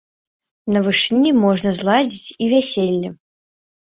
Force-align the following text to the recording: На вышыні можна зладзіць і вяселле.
На 0.75 0.79
вышыні 0.87 1.33
можна 1.43 1.73
зладзіць 1.81 2.33
і 2.47 2.51
вяселле. 2.55 3.09